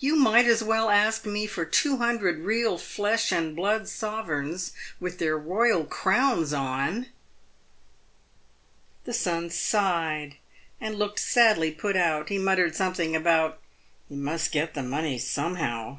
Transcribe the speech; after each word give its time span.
Tou 0.00 0.14
might 0.14 0.44
as 0.46 0.62
well 0.62 0.90
ask 0.90 1.26
me 1.26 1.44
for 1.44 1.64
two 1.64 1.96
hundred 1.96 2.38
real 2.38 2.78
flesh 2.78 3.32
and 3.32 3.56
blood 3.56 3.88
Sovereigns 3.88 4.72
with 5.00 5.18
their 5.18 5.36
royal 5.36 5.84
crowns 5.84 6.52
on!" 6.52 7.06
The 9.06 9.12
son 9.12 9.50
sighed, 9.50 10.36
and 10.80 10.94
looked 10.94 11.18
sadly 11.18 11.72
put 11.72 11.96
out. 11.96 12.28
He 12.28 12.38
muttered 12.38 12.76
something 12.76 13.16
about 13.16 13.60
"he 14.08 14.14
must 14.14 14.52
get 14.52 14.74
the 14.74 14.84
money 14.84 15.18
somehow." 15.18 15.98